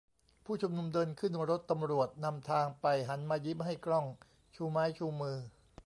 [0.45, 4.05] ผู้ชุมนุมเดินขึ้นรถ ตำรวจนำทางไป หันมายิ้มให้กล้อง
[4.55, 5.37] ชูไม้ชูมือ